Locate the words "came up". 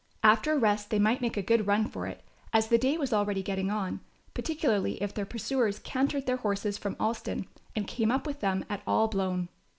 7.85-8.25